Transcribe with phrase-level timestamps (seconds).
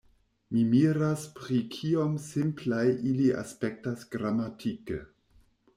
[0.53, 5.01] Mi miras pri kiom simplaj ili aspektas gramatike.